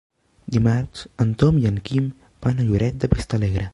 Dimarts 0.55 1.03
en 1.25 1.35
Tom 1.43 1.59
i 1.59 1.67
en 1.73 1.77
Quim 1.91 2.07
van 2.47 2.65
a 2.65 2.67
Lloret 2.71 2.99
de 3.05 3.11
Vistalegre. 3.13 3.69